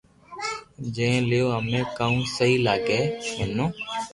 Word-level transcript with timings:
جئين 0.93 1.19
ليو 1.29 1.47
ھمي 1.55 1.79
ڪاو 1.97 2.15
سھي 2.35 2.51
لاگي 2.65 3.01
منو 3.35 3.65